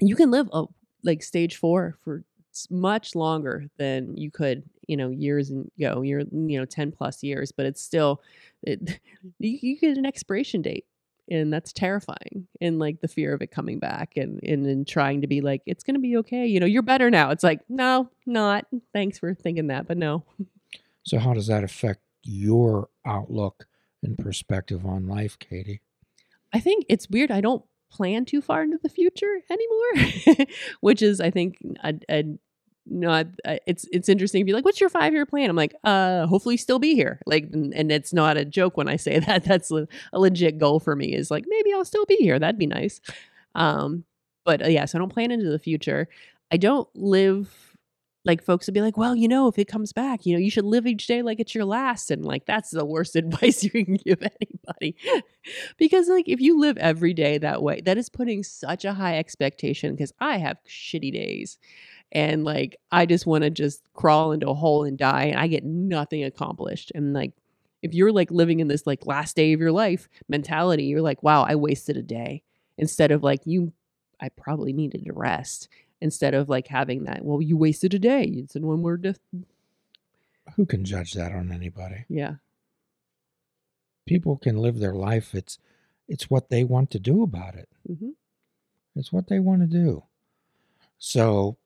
you 0.00 0.16
can 0.16 0.30
live 0.30 0.48
a, 0.52 0.64
like 1.04 1.22
stage 1.22 1.56
four 1.56 1.96
for 2.04 2.24
much 2.70 3.14
longer 3.14 3.66
than 3.76 4.16
you 4.16 4.30
could 4.30 4.62
you 4.86 4.96
know 4.96 5.10
years 5.10 5.50
and 5.50 5.70
ago 5.78 6.00
you're 6.02 6.20
you 6.20 6.58
know 6.58 6.64
10 6.64 6.90
plus 6.90 7.22
years 7.22 7.52
but 7.52 7.66
it's 7.66 7.82
still 7.82 8.22
it, 8.62 8.80
you, 9.38 9.58
you 9.60 9.78
get 9.78 9.98
an 9.98 10.06
expiration 10.06 10.62
date 10.62 10.86
and 11.28 11.52
that's 11.52 11.72
terrifying 11.72 12.46
and 12.60 12.78
like 12.78 13.00
the 13.00 13.08
fear 13.08 13.34
of 13.34 13.42
it 13.42 13.50
coming 13.50 13.78
back 13.78 14.16
and 14.16 14.42
and, 14.42 14.66
and 14.66 14.86
trying 14.86 15.20
to 15.20 15.26
be 15.26 15.40
like 15.40 15.62
it's 15.66 15.84
gonna 15.84 15.98
be 15.98 16.16
okay 16.16 16.46
you 16.46 16.60
know 16.60 16.66
you're 16.66 16.82
better 16.82 17.10
now. 17.10 17.30
It's 17.30 17.44
like 17.44 17.60
no 17.68 18.08
not. 18.26 18.66
Thanks 18.92 19.18
for 19.18 19.34
thinking 19.34 19.68
that 19.68 19.86
but 19.86 19.98
no. 19.98 20.24
So 21.02 21.18
how 21.18 21.34
does 21.34 21.46
that 21.46 21.64
affect 21.64 22.00
your 22.22 22.88
outlook 23.04 23.66
and 24.02 24.18
perspective 24.18 24.84
on 24.84 25.06
life 25.06 25.38
katie? 25.38 25.80
I 26.52 26.60
think 26.60 26.86
it's 26.88 27.10
weird 27.10 27.30
i 27.30 27.40
don't 27.40 27.64
plan 27.90 28.24
too 28.24 28.40
far 28.40 28.62
into 28.62 28.78
the 28.82 28.88
future 28.88 29.40
anymore 29.50 30.46
which 30.80 31.02
is 31.02 31.20
i 31.20 31.30
think 31.30 31.58
a, 31.84 31.94
a 32.10 32.24
no, 32.88 33.24
it's 33.66 33.86
it's 33.92 34.08
interesting 34.08 34.40
to 34.40 34.44
be 34.44 34.52
like, 34.52 34.64
"What's 34.64 34.80
your 34.80 34.90
five 34.90 35.12
year 35.12 35.26
plan?" 35.26 35.50
I'm 35.50 35.56
like, 35.56 35.74
"Uh, 35.82 36.26
hopefully 36.26 36.56
still 36.56 36.78
be 36.78 36.94
here." 36.94 37.20
Like, 37.26 37.48
and, 37.52 37.74
and 37.74 37.90
it's 37.90 38.12
not 38.12 38.36
a 38.36 38.44
joke 38.44 38.76
when 38.76 38.88
I 38.88 38.96
say 38.96 39.18
that. 39.26 39.44
That's 39.44 39.70
a, 39.70 39.88
a, 40.12 40.18
legit 40.20 40.58
goal 40.58 40.80
for 40.80 40.94
me. 40.94 41.14
Is 41.14 41.30
like 41.30 41.44
maybe 41.48 41.72
I'll 41.72 41.84
still 41.84 42.06
be 42.06 42.16
here. 42.16 42.38
That'd 42.38 42.58
be 42.58 42.66
nice. 42.66 43.00
Um, 43.54 44.04
but 44.44 44.64
uh, 44.64 44.68
yeah, 44.68 44.84
so 44.84 44.98
I 44.98 45.00
don't 45.00 45.12
plan 45.12 45.30
into 45.30 45.50
the 45.50 45.58
future. 45.58 46.08
I 46.52 46.56
don't 46.56 46.88
live 46.94 47.65
like 48.26 48.42
folks 48.42 48.66
would 48.66 48.74
be 48.74 48.80
like, 48.82 48.96
"Well, 48.96 49.16
you 49.16 49.28
know, 49.28 49.48
if 49.48 49.58
it 49.58 49.68
comes 49.68 49.92
back, 49.92 50.26
you 50.26 50.34
know, 50.34 50.38
you 50.38 50.50
should 50.50 50.64
live 50.64 50.86
each 50.86 51.06
day 51.06 51.22
like 51.22 51.40
it's 51.40 51.54
your 51.54 51.64
last." 51.64 52.10
And 52.10 52.24
like 52.24 52.46
that's 52.46 52.70
the 52.70 52.84
worst 52.84 53.16
advice 53.16 53.64
you 53.64 53.70
can 53.70 53.96
give 53.96 54.22
anybody, 54.22 54.96
because 55.78 56.08
like 56.08 56.28
if 56.28 56.40
you 56.40 56.58
live 56.60 56.76
every 56.78 57.14
day 57.14 57.38
that 57.38 57.62
way, 57.62 57.80
that 57.82 57.98
is 57.98 58.08
putting 58.08 58.42
such 58.42 58.84
a 58.84 58.94
high 58.94 59.18
expectation. 59.18 59.94
Because 59.94 60.12
I 60.20 60.38
have 60.38 60.58
shitty 60.68 61.12
days 61.12 61.58
and 62.12 62.44
like 62.44 62.76
I 62.92 63.06
just 63.06 63.26
want 63.26 63.44
to 63.44 63.50
just 63.50 63.82
crawl 63.94 64.32
into 64.32 64.48
a 64.48 64.54
hole 64.54 64.84
and 64.84 64.96
die 64.98 65.24
and 65.24 65.38
I 65.38 65.46
get 65.46 65.64
nothing 65.64 66.24
accomplished. 66.24 66.92
And 66.94 67.12
like 67.12 67.32
if 67.82 67.94
you're 67.94 68.12
like 68.12 68.30
living 68.30 68.60
in 68.60 68.68
this 68.68 68.86
like 68.86 69.06
last 69.06 69.36
day 69.36 69.52
of 69.52 69.60
your 69.60 69.72
life 69.72 70.08
mentality, 70.28 70.84
you're 70.84 71.02
like, 71.02 71.22
wow, 71.22 71.42
I 71.42 71.56
wasted 71.56 71.96
a 71.96 72.02
day. 72.02 72.42
Instead 72.78 73.10
of 73.10 73.22
like 73.22 73.40
you 73.44 73.72
I 74.20 74.30
probably 74.30 74.72
needed 74.72 75.04
to 75.04 75.12
rest. 75.12 75.68
Instead 76.00 76.34
of 76.34 76.48
like 76.48 76.68
having 76.68 77.04
that, 77.04 77.24
well, 77.24 77.40
you 77.40 77.56
wasted 77.56 77.94
a 77.94 77.98
day. 77.98 78.24
It's 78.24 78.54
in 78.54 78.66
one 78.66 78.82
word. 78.82 79.18
Who 80.54 80.66
can 80.66 80.84
judge 80.84 81.12
that 81.14 81.32
on 81.32 81.50
anybody? 81.50 82.04
Yeah. 82.08 82.34
People 84.06 84.36
can 84.36 84.58
live 84.58 84.78
their 84.78 84.94
life. 84.94 85.34
It's 85.34 85.58
it's 86.08 86.30
what 86.30 86.50
they 86.50 86.64
want 86.64 86.90
to 86.92 86.98
do 86.98 87.22
about 87.22 87.56
it. 87.56 87.68
Mm-hmm. 87.90 88.10
It's 88.94 89.12
what 89.12 89.28
they 89.28 89.40
want 89.40 89.62
to 89.62 89.66
do. 89.66 90.04
So 90.98 91.56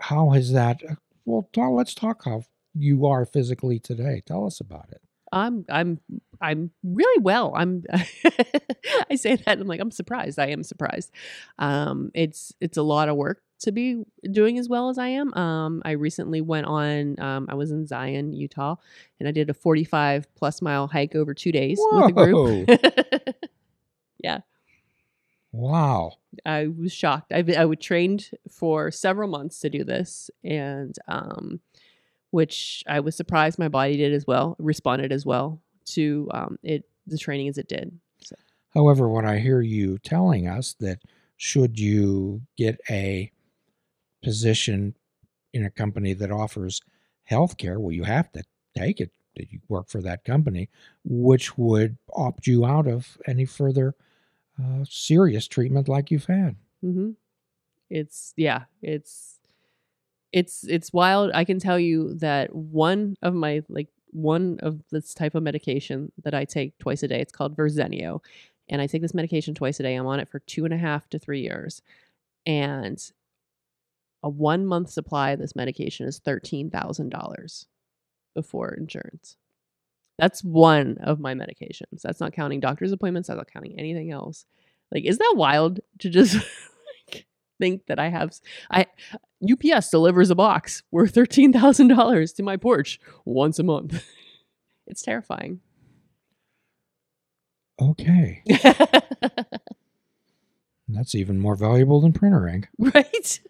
how 0.00 0.30
has 0.30 0.52
that? 0.52 0.82
Uh, 0.88 0.94
well, 1.24 1.48
let's 1.72 1.94
talk 1.94 2.24
how 2.24 2.44
you 2.74 3.06
are 3.06 3.24
physically 3.24 3.78
today. 3.78 4.22
Tell 4.24 4.46
us 4.46 4.60
about 4.60 4.90
it. 4.90 5.00
I'm 5.32 5.64
I'm 5.68 6.00
I'm 6.40 6.70
really 6.82 7.22
well. 7.22 7.52
I'm 7.56 7.84
I 9.10 9.16
say 9.16 9.36
that 9.36 9.58
I'm 9.58 9.66
like 9.66 9.80
I'm 9.80 9.90
surprised. 9.90 10.38
I 10.38 10.48
am 10.48 10.62
surprised. 10.62 11.10
Um 11.58 12.10
it's 12.14 12.54
it's 12.60 12.76
a 12.76 12.82
lot 12.82 13.08
of 13.08 13.16
work 13.16 13.42
to 13.64 13.72
be 13.72 14.04
doing 14.30 14.58
as 14.58 14.68
well 14.68 14.88
as 14.88 14.98
I 14.98 15.08
am. 15.08 15.34
Um 15.34 15.82
I 15.84 15.92
recently 15.92 16.40
went 16.40 16.66
on 16.66 17.18
um 17.20 17.46
I 17.48 17.54
was 17.54 17.70
in 17.70 17.86
Zion, 17.86 18.32
Utah, 18.32 18.76
and 19.18 19.28
I 19.28 19.32
did 19.32 19.50
a 19.50 19.54
45 19.54 20.34
plus 20.34 20.62
mile 20.62 20.86
hike 20.86 21.14
over 21.14 21.34
2 21.34 21.52
days 21.52 21.78
Whoa. 21.80 22.00
with 22.00 22.10
a 22.10 22.12
group. 22.12 23.34
yeah. 24.22 24.40
Wow. 25.54 26.14
I 26.44 26.66
was 26.66 26.92
shocked. 26.92 27.32
I 27.32 27.44
I 27.56 27.64
would 27.64 27.80
trained 27.80 28.30
for 28.50 28.90
several 28.90 29.28
months 29.28 29.60
to 29.60 29.70
do 29.70 29.84
this, 29.84 30.28
and 30.42 30.96
um, 31.06 31.60
which 32.30 32.82
I 32.88 32.98
was 32.98 33.14
surprised 33.14 33.58
my 33.58 33.68
body 33.68 33.96
did 33.96 34.12
as 34.12 34.26
well, 34.26 34.56
responded 34.58 35.12
as 35.12 35.24
well 35.24 35.60
to 35.86 36.28
um, 36.34 36.58
it 36.64 36.84
the 37.06 37.18
training 37.18 37.48
as 37.48 37.58
it 37.58 37.68
did. 37.68 37.96
So. 38.24 38.34
However, 38.74 39.08
when 39.08 39.24
I 39.24 39.38
hear 39.38 39.60
you 39.60 39.98
telling 39.98 40.48
us 40.48 40.74
that 40.80 40.98
should 41.36 41.78
you 41.78 42.42
get 42.56 42.80
a 42.90 43.30
position 44.24 44.94
in 45.52 45.64
a 45.64 45.70
company 45.70 46.14
that 46.14 46.32
offers 46.32 46.80
health 47.24 47.56
care, 47.56 47.78
well, 47.78 47.92
you 47.92 48.04
have 48.04 48.30
to 48.32 48.42
take 48.76 49.00
it 49.00 49.10
that 49.36 49.52
you 49.52 49.60
work 49.68 49.88
for 49.88 50.00
that 50.02 50.24
company, 50.24 50.68
which 51.04 51.58
would 51.58 51.96
opt 52.14 52.46
you 52.46 52.64
out 52.64 52.86
of 52.86 53.18
any 53.26 53.44
further 53.44 53.94
uh, 54.62 54.84
serious 54.88 55.48
treatment 55.48 55.88
like 55.88 56.10
you've 56.10 56.26
had. 56.26 56.56
Mm-hmm. 56.84 57.10
It's 57.90 58.32
yeah, 58.36 58.64
it's 58.82 59.38
it's 60.32 60.64
it's 60.64 60.92
wild. 60.92 61.30
I 61.34 61.44
can 61.44 61.58
tell 61.58 61.78
you 61.78 62.14
that 62.14 62.54
one 62.54 63.16
of 63.22 63.34
my 63.34 63.62
like 63.68 63.88
one 64.10 64.58
of 64.62 64.80
this 64.90 65.14
type 65.14 65.34
of 65.34 65.42
medication 65.42 66.12
that 66.22 66.34
I 66.34 66.44
take 66.44 66.78
twice 66.78 67.02
a 67.02 67.08
day. 67.08 67.20
It's 67.20 67.32
called 67.32 67.56
Verzenio, 67.56 68.20
and 68.68 68.80
I 68.80 68.86
take 68.86 69.02
this 69.02 69.14
medication 69.14 69.54
twice 69.54 69.80
a 69.80 69.82
day. 69.82 69.94
I'm 69.94 70.06
on 70.06 70.20
it 70.20 70.28
for 70.28 70.38
two 70.40 70.64
and 70.64 70.74
a 70.74 70.78
half 70.78 71.08
to 71.10 71.18
three 71.18 71.40
years, 71.40 71.82
and 72.46 73.00
a 74.24 74.28
one 74.28 74.66
month 74.66 74.90
supply 74.90 75.30
of 75.32 75.38
this 75.38 75.54
medication 75.54 76.06
is 76.08 76.18
thirteen 76.18 76.70
thousand 76.70 77.10
dollars 77.10 77.66
before 78.34 78.72
insurance. 78.72 79.36
That's 80.18 80.42
one 80.42 80.96
of 81.02 81.20
my 81.20 81.34
medications. 81.34 82.00
That's 82.02 82.20
not 82.20 82.32
counting 82.32 82.58
doctor's 82.60 82.92
appointments. 82.92 83.28
That's 83.28 83.36
not 83.36 83.52
counting 83.52 83.78
anything 83.78 84.10
else. 84.10 84.46
Like, 84.92 85.04
is 85.04 85.18
that 85.18 85.34
wild 85.36 85.80
to 85.98 86.08
just 86.08 86.34
like, 87.12 87.26
think 87.60 87.84
that 87.86 87.98
I 87.98 88.08
have? 88.08 88.34
I 88.70 88.86
UPS 89.42 89.90
delivers 89.90 90.30
a 90.30 90.34
box 90.34 90.82
worth 90.90 91.14
thirteen 91.14 91.52
thousand 91.52 91.88
dollars 91.88 92.32
to 92.32 92.42
my 92.42 92.56
porch 92.56 92.98
once 93.26 93.58
a 93.58 93.62
month. 93.62 94.02
it's 94.86 95.02
terrifying. 95.02 95.60
Okay. 97.78 98.42
That's 100.88 101.14
even 101.14 101.38
more 101.40 101.56
valuable 101.56 102.00
than 102.00 102.12
printer 102.14 102.48
ink. 102.48 102.68
Right? 102.78 103.40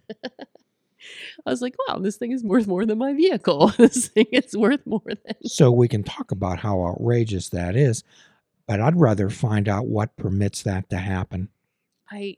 I 1.47 1.51
was 1.51 1.63
like, 1.63 1.75
wow, 1.87 1.99
this 1.99 2.17
thing 2.17 2.33
is 2.33 2.43
worth 2.43 2.67
more 2.67 2.87
than 2.87 2.99
my 2.99 3.13
vehicle. 3.13 3.69
this 3.79 4.09
thing 4.09 4.27
is 4.33 4.57
worth 4.57 4.87
more 4.87 5.03
than. 5.07 5.35
So 5.45 5.71
we 5.71 5.89
can 5.89 6.03
talk 6.03 6.31
about 6.31 6.61
how 6.61 6.85
outrageous 6.85 7.49
that 7.51 7.77
is, 7.77 8.03
but 8.67 8.81
I'd 8.81 8.99
rather 8.99 9.31
find 9.31 9.69
out 9.69 9.87
what 9.87 10.17
permits 10.17 10.63
that 10.63 10.89
to 10.91 10.99
happen. 10.99 11.49
I, 12.11 12.37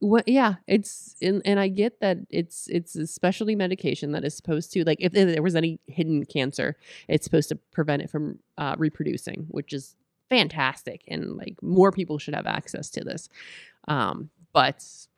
what? 0.00 0.28
Yeah, 0.28 0.56
it's 0.66 1.16
and, 1.22 1.42
and 1.44 1.58
I 1.58 1.68
get 1.68 2.00
that 2.00 2.18
it's 2.30 2.68
it's 2.68 2.96
a 2.96 3.06
specialty 3.06 3.56
medication 3.56 4.12
that 4.12 4.24
is 4.24 4.36
supposed 4.36 4.72
to 4.72 4.84
like 4.84 4.98
if, 5.00 5.14
if 5.14 5.28
there 5.34 5.42
was 5.42 5.56
any 5.56 5.80
hidden 5.86 6.24
cancer, 6.24 6.76
it's 7.08 7.24
supposed 7.24 7.48
to 7.48 7.56
prevent 7.72 8.02
it 8.02 8.10
from 8.10 8.38
uh, 8.58 8.74
reproducing, 8.78 9.46
which 9.48 9.72
is 9.72 9.96
fantastic 10.28 11.02
and 11.08 11.36
like 11.36 11.54
more 11.62 11.92
people 11.92 12.18
should 12.18 12.34
have 12.34 12.46
access 12.46 12.90
to 12.90 13.04
this. 13.04 13.28
Um, 13.88 14.30
but 14.52 14.76
it's 14.76 15.08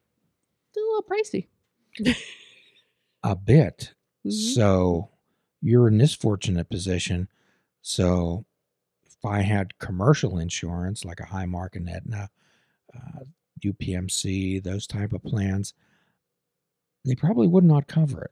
a 0.77 0.81
little 0.81 1.03
pricey. 1.03 1.47
a 3.23 3.37
bit. 3.37 3.95
Mm-hmm. 4.27 4.31
So 4.31 5.11
you're 5.61 5.89
in 5.89 5.99
this 5.99 6.15
fortunate 6.15 6.71
position. 6.71 7.29
So 7.83 8.45
if 9.07 9.25
I 9.25 9.41
had 9.43 9.79
commercial 9.79 10.39
insurance 10.39 11.05
like 11.05 11.21
a 11.21 11.25
Highmark 11.25 11.77
and 11.77 11.89
Aetna, 11.89 12.31
uh, 12.95 13.25
UPMC, 13.65 14.63
those 14.63 14.87
type 14.87 15.13
of 15.13 15.23
plans, 15.23 15.75
they 17.05 17.15
probably 17.15 17.49
would 17.49 17.65
not 17.65 17.87
cover 17.87 18.23
it. 18.23 18.31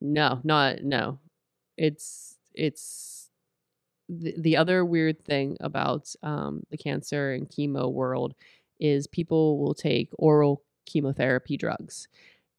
No, 0.00 0.40
not 0.44 0.82
no. 0.82 1.18
It's 1.76 2.36
it's 2.54 3.30
the, 4.08 4.34
the 4.38 4.56
other 4.56 4.84
weird 4.84 5.24
thing 5.24 5.56
about 5.60 6.14
um, 6.22 6.62
the 6.70 6.76
cancer 6.76 7.32
and 7.32 7.48
chemo 7.48 7.90
world 7.92 8.34
is 8.78 9.06
people 9.06 9.58
will 9.58 9.74
take 9.74 10.10
oral 10.18 10.62
chemotherapy 10.84 11.56
drugs 11.56 12.08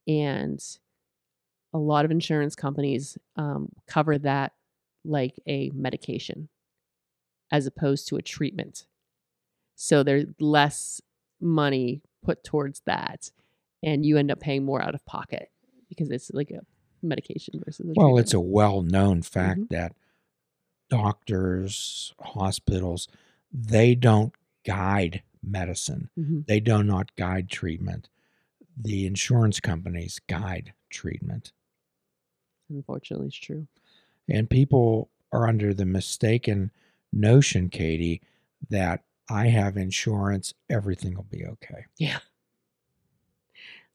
and 0.07 0.63
a 1.73 1.77
lot 1.77 2.05
of 2.05 2.11
insurance 2.11 2.55
companies 2.55 3.17
um, 3.35 3.69
cover 3.87 4.17
that 4.19 4.53
like 5.03 5.35
a 5.47 5.69
medication 5.73 6.49
as 7.51 7.65
opposed 7.67 8.07
to 8.07 8.15
a 8.17 8.21
treatment. 8.21 8.85
So 9.75 10.03
there's 10.03 10.25
less 10.39 11.01
money 11.39 12.01
put 12.23 12.43
towards 12.43 12.81
that, 12.85 13.31
and 13.83 14.05
you 14.05 14.17
end 14.17 14.31
up 14.31 14.39
paying 14.39 14.65
more 14.65 14.81
out 14.81 14.95
of 14.95 15.05
pocket 15.05 15.49
because 15.87 16.09
it's 16.09 16.31
like 16.33 16.51
a 16.51 16.61
medication 17.01 17.61
versus 17.63 17.85
a 17.89 17.93
Well, 17.95 18.07
treatment. 18.07 18.25
it's 18.25 18.33
a 18.33 18.39
well 18.39 18.81
known 18.81 19.21
fact 19.21 19.59
Mhm. 19.61 19.69
that 19.69 19.95
doctors, 20.89 22.13
hospitals, 22.19 23.07
they 23.51 23.95
don't 23.95 24.33
guide 24.65 25.23
medicine, 25.43 26.09
Mhm. 26.17 26.45
they 26.47 26.59
do 26.59 26.83
not 26.83 27.15
guide 27.15 27.49
treatment. 27.49 28.09
The 28.75 29.05
insurance 29.05 29.59
companies 29.59 30.19
guide 30.27 30.73
treatment. 30.89 31.51
Unfortunately, 32.69 33.27
it's 33.27 33.35
true. 33.35 33.67
And 34.29 34.49
people 34.49 35.09
are 35.31 35.47
under 35.47 35.73
the 35.73 35.85
mistaken 35.85 36.71
notion, 37.13 37.69
Katie, 37.69 38.21
that 38.69 39.03
I 39.29 39.47
have 39.47 39.77
insurance, 39.77 40.53
everything 40.69 41.15
will 41.15 41.27
be 41.29 41.45
okay. 41.45 41.85
Yeah. 41.97 42.19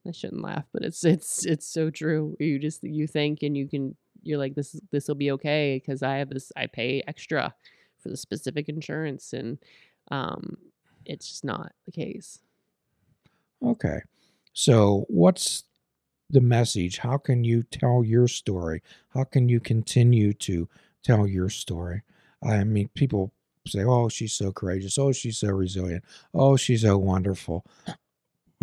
I 0.06 0.12
shouldn't 0.12 0.42
laugh, 0.42 0.64
but 0.72 0.82
it's 0.82 1.04
it's 1.04 1.46
it's 1.46 1.66
so 1.66 1.88
true. 1.88 2.36
You 2.40 2.58
just 2.58 2.82
you 2.82 3.06
think 3.06 3.42
and 3.42 3.56
you 3.56 3.68
can 3.68 3.96
you're 4.22 4.38
like 4.38 4.54
this 4.54 4.78
this 4.90 5.06
will 5.06 5.14
be 5.14 5.30
okay 5.32 5.80
because 5.80 6.02
I 6.02 6.16
have 6.16 6.28
this 6.28 6.50
I 6.56 6.66
pay 6.66 7.04
extra 7.06 7.54
for 8.00 8.08
the 8.08 8.16
specific 8.16 8.68
insurance 8.68 9.32
and 9.32 9.58
um 10.10 10.56
it's 11.04 11.28
just 11.28 11.44
not 11.44 11.72
the 11.86 11.92
case. 11.92 12.40
Okay. 13.64 14.00
So, 14.52 15.06
what's 15.08 15.64
the 16.32 16.40
message? 16.40 16.98
How 16.98 17.18
can 17.18 17.44
you 17.44 17.62
tell 17.62 18.02
your 18.04 18.26
story? 18.26 18.82
How 19.10 19.24
can 19.24 19.48
you 19.48 19.60
continue 19.60 20.32
to 20.34 20.68
tell 21.04 21.26
your 21.26 21.48
story? 21.48 22.02
I 22.42 22.64
mean, 22.64 22.88
people 22.94 23.32
say, 23.66 23.84
oh, 23.84 24.08
she's 24.08 24.32
so 24.32 24.50
courageous. 24.52 24.98
Oh, 24.98 25.12
she's 25.12 25.38
so 25.38 25.48
resilient. 25.48 26.04
Oh, 26.34 26.56
she's 26.56 26.82
so 26.82 26.98
wonderful. 26.98 27.64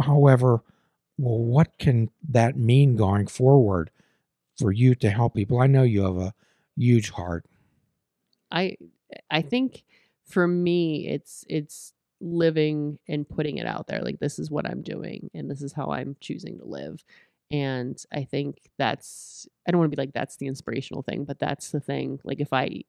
However, 0.02 0.62
well, 1.18 1.38
what 1.38 1.78
can 1.78 2.10
that 2.30 2.58
mean 2.58 2.96
going 2.96 3.28
forward 3.28 3.92
for 4.58 4.72
you 4.72 4.96
to 4.96 5.10
help 5.10 5.36
people? 5.36 5.60
I 5.60 5.68
know 5.68 5.84
you 5.84 6.04
have 6.04 6.18
a 6.18 6.34
huge 6.76 7.12
heart. 7.12 7.46
I 8.52 8.78
I 9.30 9.42
think 9.42 9.84
for 10.26 10.48
me 10.48 11.08
it's 11.08 11.46
it's 11.48 11.94
living 12.22 13.00
and 13.08 13.28
putting 13.28 13.58
it 13.58 13.66
out 13.66 13.88
there 13.88 14.02
like 14.02 14.20
this 14.20 14.40
is 14.40 14.52
what 14.52 14.66
I'm 14.66 14.82
doing 14.82 15.30
and 15.34 15.50
this 15.50 15.62
is 15.62 15.72
how 15.74 15.92
I'm 15.92 16.16
choosing 16.20 16.58
to 16.60 16.66
live. 16.66 17.04
And 17.52 18.02
I 18.14 18.24
think 18.24 18.58
that's 18.78 19.48
I 19.68 19.72
don't 19.72 19.80
want 19.80 19.92
to 19.92 19.96
be 19.96 20.02
like 20.02 20.14
that's 20.14 20.38
the 20.38 20.48
inspirational 20.48 21.02
thing, 21.02 21.26
but 21.26 21.40
that's 21.40 21.72
the 21.72 21.80
thing. 21.80 22.20
Like 22.24 22.40
if 22.40 22.54
I 22.54 22.84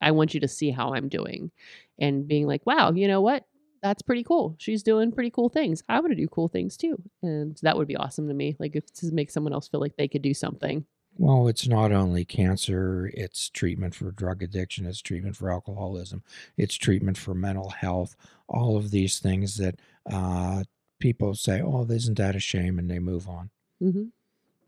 I 0.00 0.10
want 0.10 0.34
you 0.34 0.40
to 0.40 0.48
see 0.48 0.70
how 0.70 0.94
I'm 0.94 1.08
doing 1.08 1.50
and 1.98 2.26
being 2.26 2.46
like, 2.46 2.66
wow, 2.66 2.92
you 2.92 3.08
know 3.08 3.20
what? 3.20 3.44
That's 3.82 4.02
pretty 4.02 4.22
cool. 4.22 4.54
She's 4.58 4.82
doing 4.82 5.12
pretty 5.12 5.30
cool 5.30 5.48
things. 5.48 5.82
I 5.88 6.00
want 6.00 6.12
to 6.12 6.16
do 6.16 6.28
cool 6.28 6.48
things 6.48 6.76
too. 6.76 7.02
And 7.22 7.58
that 7.62 7.76
would 7.76 7.88
be 7.88 7.96
awesome 7.96 8.28
to 8.28 8.34
me. 8.34 8.56
Like 8.58 8.76
if 8.76 8.92
to 8.94 9.12
make 9.12 9.30
someone 9.30 9.52
else 9.52 9.68
feel 9.68 9.80
like 9.80 9.96
they 9.96 10.08
could 10.08 10.22
do 10.22 10.34
something. 10.34 10.84
Well, 11.16 11.46
it's 11.48 11.68
not 11.68 11.92
only 11.92 12.24
cancer, 12.24 13.10
it's 13.12 13.50
treatment 13.50 13.94
for 13.94 14.10
drug 14.12 14.42
addiction, 14.42 14.86
it's 14.86 15.02
treatment 15.02 15.36
for 15.36 15.52
alcoholism, 15.52 16.22
it's 16.56 16.74
treatment 16.74 17.18
for 17.18 17.34
mental 17.34 17.68
health, 17.68 18.16
all 18.48 18.78
of 18.78 18.90
these 18.90 19.18
things 19.18 19.58
that 19.58 19.78
uh, 20.10 20.64
people 21.00 21.34
say, 21.34 21.60
oh, 21.60 21.84
isn't 21.84 22.16
that 22.16 22.34
a 22.34 22.40
shame? 22.40 22.78
And 22.78 22.90
they 22.90 22.98
move 22.98 23.28
on. 23.28 23.50
Hmm 23.82 24.04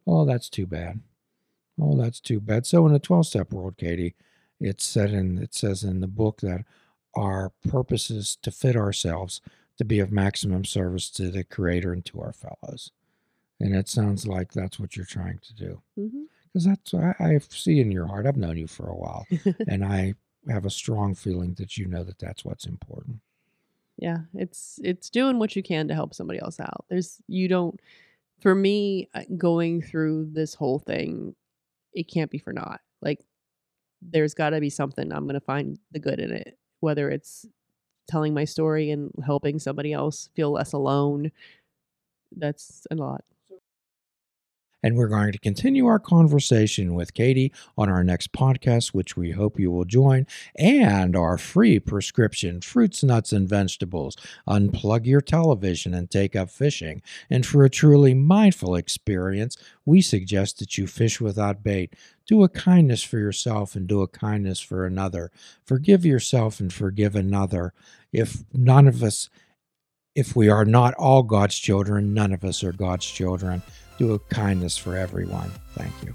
Oh, 0.06 0.24
that's 0.26 0.50
too 0.50 0.66
bad. 0.66 1.00
Oh, 1.80 1.96
that's 1.96 2.20
too 2.20 2.40
bad. 2.40 2.66
So 2.66 2.86
in 2.86 2.92
the 2.92 2.98
12 2.98 3.26
step 3.26 3.52
world, 3.52 3.76
Katie, 3.78 4.14
it's 4.60 4.84
said 4.84 5.12
in 5.12 5.38
it 5.38 5.54
says 5.54 5.84
in 5.84 6.00
the 6.00 6.08
book 6.08 6.40
that 6.42 6.64
our 7.14 7.52
purpose 7.68 8.10
is 8.10 8.36
to 8.42 8.50
fit 8.50 8.76
ourselves 8.76 9.40
to 9.78 9.84
be 9.84 10.00
of 10.00 10.12
maximum 10.12 10.64
service 10.64 11.10
to 11.10 11.30
the 11.30 11.44
creator 11.44 11.92
and 11.92 12.04
to 12.06 12.20
our 12.20 12.32
fellows. 12.32 12.92
And 13.60 13.74
it 13.74 13.88
sounds 13.88 14.26
like 14.26 14.52
that's 14.52 14.78
what 14.80 14.96
you're 14.96 15.06
trying 15.06 15.38
to 15.40 15.54
do 15.54 15.82
because 16.52 16.66
that's 16.66 16.94
I, 16.94 17.14
I 17.20 17.38
see 17.50 17.80
in 17.80 17.90
your 17.92 18.06
heart. 18.06 18.26
I've 18.26 18.36
known 18.36 18.58
you 18.58 18.66
for 18.68 18.88
a 18.88 18.96
while, 18.96 19.26
and 19.68 19.84
I 19.84 20.14
have 20.48 20.66
a 20.66 20.70
strong 20.70 21.14
feeling 21.14 21.54
that 21.54 21.78
you 21.78 21.86
know 21.86 22.04
that 22.04 22.18
that's 22.18 22.44
what's 22.44 22.66
important. 22.66 23.20
yeah 23.96 24.18
it's 24.34 24.80
it's 24.82 25.10
doing 25.10 25.38
what 25.38 25.56
you 25.56 25.62
can 25.62 25.88
to 25.88 25.94
help 25.94 26.14
somebody 26.14 26.40
else 26.40 26.58
out 26.60 26.84
there's 26.90 27.22
you 27.28 27.48
don't 27.48 27.80
for 28.40 28.54
me 28.54 29.08
uh, 29.14 29.22
going 29.36 29.82
through 29.82 30.28
this 30.32 30.54
whole 30.54 30.78
thing 30.78 31.34
it 31.92 32.04
can't 32.04 32.30
be 32.30 32.38
for 32.38 32.52
naught 32.52 32.80
like 33.02 33.20
there's 34.02 34.34
got 34.34 34.50
to 34.50 34.60
be 34.60 34.70
something 34.70 35.12
i'm 35.12 35.24
going 35.24 35.34
to 35.34 35.40
find 35.40 35.78
the 35.92 35.98
good 35.98 36.20
in 36.20 36.32
it 36.32 36.58
whether 36.80 37.10
it's 37.10 37.46
telling 38.08 38.34
my 38.34 38.44
story 38.44 38.90
and 38.90 39.10
helping 39.24 39.58
somebody 39.58 39.92
else 39.92 40.28
feel 40.34 40.52
less 40.52 40.72
alone 40.72 41.30
that's 42.36 42.86
a 42.90 42.94
lot 42.94 43.24
And 44.84 44.98
we're 44.98 45.08
going 45.08 45.32
to 45.32 45.38
continue 45.38 45.86
our 45.86 45.98
conversation 45.98 46.94
with 46.94 47.14
Katie 47.14 47.54
on 47.78 47.88
our 47.88 48.04
next 48.04 48.32
podcast, 48.32 48.88
which 48.88 49.16
we 49.16 49.30
hope 49.30 49.58
you 49.58 49.70
will 49.70 49.86
join, 49.86 50.26
and 50.56 51.16
our 51.16 51.38
free 51.38 51.78
prescription 51.78 52.60
fruits, 52.60 53.02
nuts, 53.02 53.32
and 53.32 53.48
vegetables. 53.48 54.14
Unplug 54.46 55.06
your 55.06 55.22
television 55.22 55.94
and 55.94 56.10
take 56.10 56.36
up 56.36 56.50
fishing. 56.50 57.00
And 57.30 57.46
for 57.46 57.64
a 57.64 57.70
truly 57.70 58.12
mindful 58.12 58.74
experience, 58.74 59.56
we 59.86 60.02
suggest 60.02 60.58
that 60.58 60.76
you 60.76 60.86
fish 60.86 61.18
without 61.18 61.62
bait. 61.62 61.94
Do 62.26 62.42
a 62.42 62.48
kindness 62.50 63.02
for 63.02 63.18
yourself 63.18 63.74
and 63.74 63.86
do 63.86 64.02
a 64.02 64.08
kindness 64.08 64.60
for 64.60 64.84
another. 64.84 65.30
Forgive 65.64 66.04
yourself 66.04 66.60
and 66.60 66.70
forgive 66.70 67.16
another. 67.16 67.72
If 68.12 68.44
none 68.52 68.86
of 68.86 69.02
us, 69.02 69.30
if 70.14 70.36
we 70.36 70.48
are 70.48 70.64
not 70.64 70.94
all 70.94 71.22
God's 71.22 71.58
children, 71.58 72.14
none 72.14 72.32
of 72.32 72.44
us 72.44 72.62
are 72.62 72.72
God's 72.72 73.06
children 73.06 73.62
do 73.98 74.12
a 74.12 74.18
kindness 74.18 74.76
for 74.76 74.96
everyone. 74.96 75.50
Thank 75.74 75.92
you. 76.04 76.14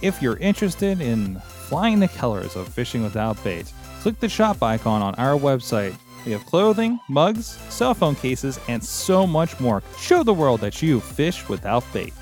If 0.00 0.20
you're 0.20 0.36
interested 0.38 1.00
in 1.00 1.38
flying 1.40 2.00
the 2.00 2.08
colors 2.08 2.56
of 2.56 2.68
fishing 2.68 3.04
without 3.04 3.42
bait, 3.44 3.72
click 4.00 4.18
the 4.18 4.28
shop 4.28 4.60
icon 4.60 5.00
on 5.00 5.14
our 5.14 5.38
website. 5.38 5.94
We 6.26 6.32
have 6.32 6.44
clothing, 6.44 6.98
mugs, 7.08 7.56
cell 7.68 7.94
phone 7.94 8.16
cases, 8.16 8.58
and 8.68 8.82
so 8.82 9.28
much 9.28 9.58
more. 9.60 9.80
Show 9.98 10.24
the 10.24 10.34
world 10.34 10.60
that 10.60 10.82
you 10.82 11.00
fish 11.00 11.48
without 11.48 11.84
bait. 11.92 12.12